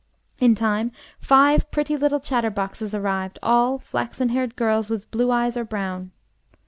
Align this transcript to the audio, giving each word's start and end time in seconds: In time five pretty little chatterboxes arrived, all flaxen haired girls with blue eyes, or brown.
In 0.39 0.55
time 0.55 0.91
five 1.19 1.69
pretty 1.69 1.95
little 1.95 2.19
chatterboxes 2.19 2.95
arrived, 2.95 3.37
all 3.43 3.77
flaxen 3.77 4.29
haired 4.29 4.55
girls 4.55 4.89
with 4.89 5.11
blue 5.11 5.29
eyes, 5.29 5.55
or 5.55 5.63
brown. 5.63 6.09